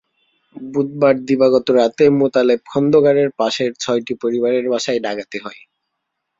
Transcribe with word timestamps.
বুধবার 0.55 1.15
দিবাগত 1.27 1.67
রাতে 1.77 2.05
মোতালেব 2.19 2.59
খন্দকারের 2.67 3.29
পাশের 3.39 3.71
ছয়টি 3.79 4.13
পরিবারের 4.21 4.65
বাসায় 4.73 4.99
ডাকাতি 5.05 5.37
হয়। 5.43 5.61